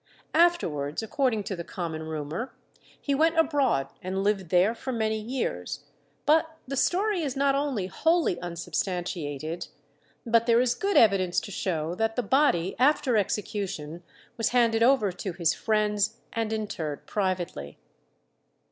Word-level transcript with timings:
Afterwards, 0.33 1.03
according 1.03 1.43
to 1.43 1.55
the 1.55 1.63
common 1.63 2.01
rumour, 2.01 2.55
he 2.99 3.13
went 3.13 3.37
abroad 3.37 3.85
and 4.01 4.23
lived 4.23 4.49
there 4.49 4.73
for 4.73 4.91
many 4.91 5.19
years; 5.19 5.83
but 6.25 6.57
the 6.67 6.75
story 6.75 7.21
is 7.21 7.35
not 7.35 7.53
only 7.53 7.85
wholly 7.85 8.39
unsubstantiated, 8.39 9.67
but 10.25 10.47
there 10.47 10.59
is 10.59 10.73
good 10.73 10.97
evidence 10.97 11.39
to 11.41 11.51
show 11.51 11.93
that 11.93 12.15
the 12.15 12.23
body 12.23 12.75
after 12.79 13.15
execution 13.15 14.01
was 14.37 14.49
handed 14.49 14.81
over 14.81 15.11
to 15.11 15.33
his 15.33 15.53
friends 15.53 16.17
and 16.33 16.51
interred 16.51 17.05
privately. 17.05 17.77